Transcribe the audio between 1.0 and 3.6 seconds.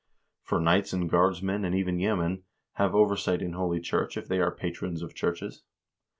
guardsmen, and even yeomen, have oversight in